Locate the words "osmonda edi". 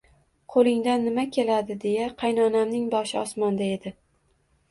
3.23-3.93